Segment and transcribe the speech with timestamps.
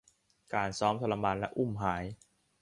[0.53, 2.03] การซ้อมทรมานและอุ้มหาย